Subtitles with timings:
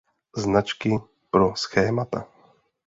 [0.37, 0.97] Značky
[1.31, 2.25] pro schémata